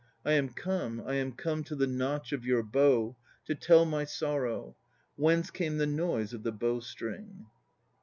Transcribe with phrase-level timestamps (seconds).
[0.25, 4.03] I am come, I am come to the notch of your bow To tell my
[4.03, 4.75] sorrow.
[5.15, 7.45] Whence came the noise of the bow string?